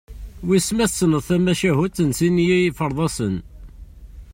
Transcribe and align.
Wis 0.45 0.67
ma 0.75 0.85
tesneḍ 0.91 1.21
tamacahut 1.29 1.97
n 2.07 2.09
sin 2.17 2.43
yiferḍasen? 2.47 3.35